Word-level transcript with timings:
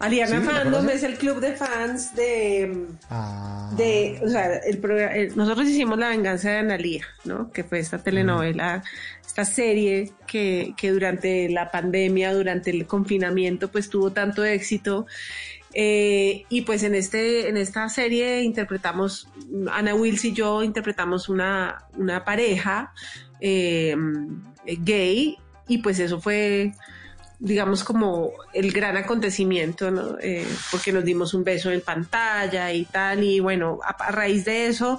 Aliana 0.00 0.40
¿Sí? 0.40 0.46
¿La 0.46 0.52
Fandom 0.52 0.88
es 0.90 1.02
el 1.02 1.16
club 1.18 1.40
de 1.40 1.54
fans 1.54 2.14
de, 2.14 2.86
Ah. 3.10 3.70
de 3.76 4.20
o 4.24 4.28
sea, 4.28 4.56
el 4.58 4.78
programa, 4.78 5.12
el- 5.14 5.36
nosotros 5.36 5.68
hicimos 5.68 5.98
La 5.98 6.10
venganza 6.10 6.50
de 6.50 6.58
Analía, 6.58 7.04
¿no? 7.24 7.50
Que 7.50 7.64
fue 7.64 7.80
esta 7.80 7.98
telenovela, 7.98 8.82
esta 9.26 9.44
serie 9.44 10.12
que, 10.26 10.74
que 10.76 10.90
durante 10.92 11.48
la 11.48 11.70
pandemia, 11.70 12.32
durante 12.32 12.70
el 12.70 12.86
confinamiento, 12.86 13.68
pues 13.68 13.88
tuvo 13.90 14.12
tanto 14.12 14.44
éxito. 14.44 15.06
Eh, 15.74 16.44
y 16.48 16.62
pues 16.62 16.82
en 16.82 16.94
este, 16.94 17.48
en 17.48 17.56
esta 17.56 17.88
serie 17.88 18.42
interpretamos, 18.42 19.28
Ana 19.70 19.94
Wills 19.94 20.24
y 20.24 20.32
yo 20.32 20.62
interpretamos 20.62 21.28
una, 21.28 21.84
una 21.96 22.24
pareja 22.24 22.92
eh, 23.40 23.94
gay, 24.64 25.36
y 25.68 25.78
pues 25.78 25.98
eso 25.98 26.20
fue 26.20 26.72
digamos, 27.40 27.84
como 27.84 28.32
el 28.52 28.72
gran 28.72 28.96
acontecimiento, 28.96 29.90
¿no? 29.90 30.16
Eh, 30.20 30.46
porque 30.70 30.92
nos 30.92 31.04
dimos 31.04 31.34
un 31.34 31.44
beso 31.44 31.70
en 31.70 31.80
pantalla 31.80 32.72
y 32.72 32.84
tal, 32.84 33.22
y 33.22 33.38
bueno, 33.40 33.78
a, 33.84 33.90
a 33.90 34.10
raíz 34.10 34.44
de 34.44 34.66
eso 34.66 34.98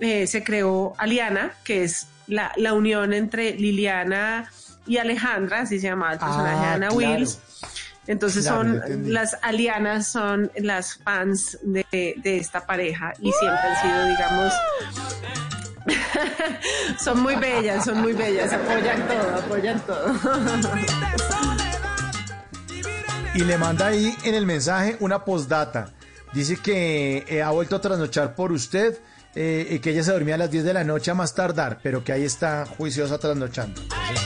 eh, 0.00 0.26
se 0.26 0.44
creó 0.44 0.92
Aliana, 0.98 1.52
que 1.64 1.84
es 1.84 2.06
la, 2.26 2.52
la 2.56 2.74
unión 2.74 3.12
entre 3.14 3.52
Liliana 3.54 4.50
y 4.86 4.98
Alejandra, 4.98 5.60
así 5.60 5.80
se 5.80 5.86
llamaba 5.88 6.12
el 6.14 6.18
personaje 6.18 6.56
Ah, 6.58 6.60
de 6.60 6.66
Ana 6.74 6.88
claro. 6.88 6.96
Wills. 7.14 7.38
Entonces 8.06 8.44
Claro, 8.46 8.58
son 8.80 9.12
las 9.12 9.36
alianas 9.42 10.08
son 10.08 10.50
las 10.56 10.96
fans 10.96 11.58
de, 11.62 11.84
de 11.92 12.36
esta 12.38 12.64
pareja 12.66 13.12
y 13.20 13.30
siempre 13.32 13.60
han 13.60 13.82
sido, 13.82 14.06
digamos, 14.06 14.52
son 17.02 17.20
muy 17.22 17.34
bellas, 17.36 17.84
son 17.84 18.00
muy 18.00 18.12
bellas, 18.14 18.50
apoyan 18.52 19.06
todo, 19.08 19.34
apoyan 19.36 19.80
todo. 19.80 20.12
Y 23.38 23.44
le 23.44 23.56
manda 23.56 23.86
ahí 23.86 24.16
en 24.24 24.34
el 24.34 24.46
mensaje 24.46 24.96
una 24.98 25.24
postdata. 25.24 25.92
Dice 26.32 26.56
que 26.56 27.24
eh, 27.28 27.40
ha 27.40 27.52
vuelto 27.52 27.76
a 27.76 27.80
trasnochar 27.80 28.34
por 28.34 28.50
usted 28.50 28.98
eh, 29.36 29.64
y 29.70 29.78
que 29.78 29.90
ella 29.90 30.02
se 30.02 30.10
dormía 30.10 30.34
a 30.34 30.38
las 30.38 30.50
10 30.50 30.64
de 30.64 30.74
la 30.74 30.82
noche 30.82 31.12
a 31.12 31.14
más 31.14 31.36
tardar, 31.36 31.78
pero 31.80 32.02
que 32.02 32.10
ahí 32.10 32.24
está 32.24 32.66
juiciosa 32.66 33.16
trasnochando. 33.18 33.80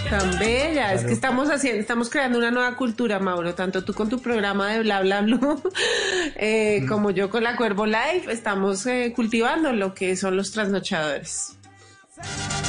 Tan 0.08 0.38
bella, 0.38 0.94
es 0.94 1.04
que 1.04 1.12
estamos 1.12 1.50
haciendo, 1.50 1.78
estamos 1.78 2.08
creando 2.08 2.38
una 2.38 2.50
nueva 2.50 2.74
cultura, 2.74 3.18
Mauro, 3.18 3.54
tanto 3.54 3.84
tú 3.84 3.92
con 3.92 4.08
tu 4.08 4.18
programa 4.22 4.72
de 4.72 4.80
Bla 4.80 5.02
Bla 5.02 5.20
Blue, 5.20 5.62
eh, 6.36 6.86
como 6.88 7.10
yo 7.10 7.28
con 7.28 7.44
la 7.44 7.54
Cuervo 7.54 7.84
Live, 7.84 8.24
estamos 8.30 8.86
eh, 8.86 9.12
cultivando 9.14 9.74
lo 9.74 9.92
que 9.92 10.16
son 10.16 10.38
los 10.38 10.52
trasnochadores. 10.52 11.58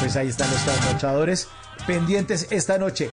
Pues 0.02 0.18
ahí 0.18 0.28
están 0.28 0.52
los 0.52 0.62
trasnochadores 0.66 1.48
pendientes 1.88 2.48
esta 2.52 2.78
noche. 2.78 3.13